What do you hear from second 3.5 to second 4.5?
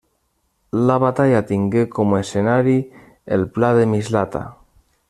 pla de Mislata.